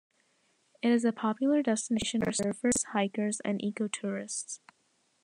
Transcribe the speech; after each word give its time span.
It 0.81 0.89
is 0.89 1.05
a 1.05 1.11
popular 1.13 1.61
destination 1.61 2.23
for 2.23 2.31
surfers, 2.31 2.85
hikers 2.91 3.39
and 3.45 3.61
ecotourists. 3.61 4.57